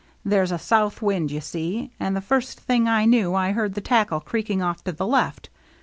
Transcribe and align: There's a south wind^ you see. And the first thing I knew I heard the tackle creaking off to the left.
There's 0.25 0.51
a 0.51 0.57
south 0.57 1.01
wind^ 1.01 1.29
you 1.29 1.41
see. 1.41 1.91
And 1.99 2.15
the 2.15 2.21
first 2.21 2.59
thing 2.59 2.87
I 2.87 3.05
knew 3.05 3.35
I 3.35 3.51
heard 3.51 3.75
the 3.75 3.81
tackle 3.81 4.19
creaking 4.19 4.59
off 4.63 4.83
to 4.85 4.91
the 4.91 5.05
left. 5.05 5.51